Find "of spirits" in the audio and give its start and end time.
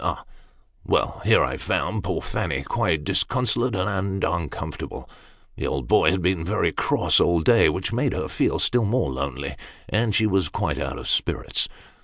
10.97-11.69